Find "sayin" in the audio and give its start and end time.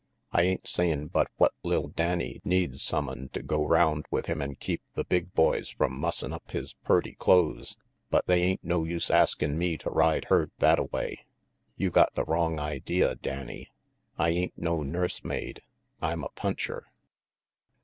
0.67-1.09